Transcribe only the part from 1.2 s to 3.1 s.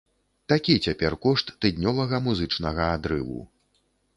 кошт тыднёвага музычнага